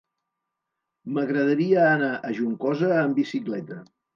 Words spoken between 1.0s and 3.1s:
M'agradaria anar a Juncosa